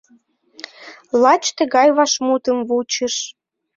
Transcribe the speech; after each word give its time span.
Лач 1.21 1.43
тыгай 1.57 1.89
вашмутым 1.97 2.57
вучыш. 2.67 3.15